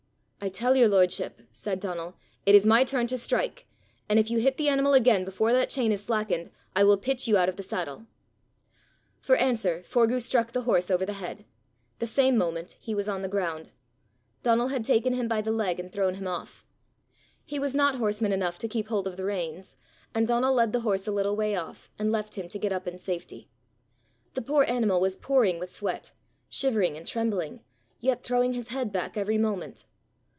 [0.43, 2.17] "I tell your lordship," said Donal,
[2.47, 3.67] "it is my turn to strike;
[4.09, 7.27] and if you hit the animal again before that chain is slackened, I will pitch
[7.27, 8.07] you out of the saddle."
[9.19, 11.45] For answer Forgue struck the horse over the head.
[11.99, 13.69] The same moment he was on the ground;
[14.41, 16.65] Donal had taken him by the leg and thrown him off.
[17.45, 19.77] He was not horseman enough to keep his hold of the reins,
[20.15, 22.87] and Donal led the horse a little way off, and left him to get up
[22.87, 23.47] in safety.
[24.33, 26.13] The poor animal was pouring with sweat,
[26.49, 27.59] shivering and trembling,
[27.99, 29.85] yet throwing his head back every moment.